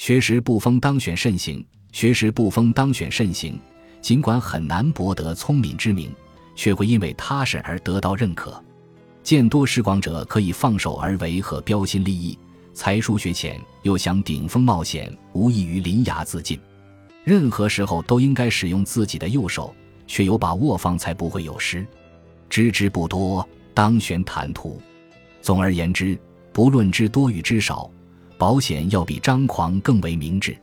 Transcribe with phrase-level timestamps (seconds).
[0.00, 1.62] 学识不丰当选慎行，
[1.92, 3.60] 学识不丰当选慎行。
[4.00, 6.10] 尽管很难博得聪明之名，
[6.56, 8.64] 却会因为踏实而得到认可。
[9.22, 12.38] 见多识广者可以放手而为和标新立异，
[12.72, 16.58] 才疏学浅又想顶风冒险，无异于临崖自尽。
[17.22, 19.74] 任何时候都应该使用自己的右手，
[20.06, 21.86] 却有把握方才不会有失。
[22.48, 24.80] 知之不多，当选坦途。
[25.42, 26.18] 总而言之，
[26.54, 27.90] 不论知多与知少，
[28.40, 30.56] 保险要比张狂更为明智。